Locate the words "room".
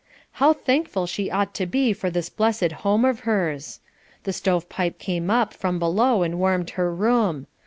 6.91-7.45